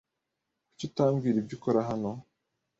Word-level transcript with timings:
Kuki 0.67 0.83
utambwira 0.89 1.37
ibyo 1.39 1.53
ukora 1.57 1.79
hano? 1.89 2.09